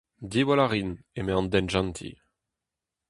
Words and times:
Diwall 0.31 0.63
a 0.63 0.67
rin, 0.67 0.91
eme 1.19 1.33
an 1.39 1.47
denjentil. 1.51 2.17